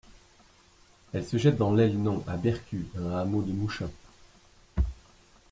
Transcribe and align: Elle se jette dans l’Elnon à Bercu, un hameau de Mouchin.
Elle 1.13 1.27
se 1.27 1.37
jette 1.37 1.57
dans 1.57 1.75
l’Elnon 1.75 2.23
à 2.25 2.35
Bercu, 2.35 2.87
un 2.97 3.11
hameau 3.17 3.43
de 3.43 3.51
Mouchin. 3.51 3.91